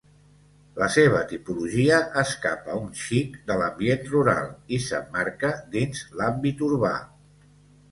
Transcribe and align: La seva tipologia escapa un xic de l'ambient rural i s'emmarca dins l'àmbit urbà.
La 0.77 0.85
seva 0.93 1.19
tipologia 1.33 1.99
escapa 2.21 2.79
un 2.85 2.89
xic 3.03 3.37
de 3.51 3.59
l'ambient 3.61 4.03
rural 4.15 4.51
i 4.77 4.81
s'emmarca 4.89 5.55
dins 5.79 6.05
l'àmbit 6.23 6.67
urbà. 6.73 6.95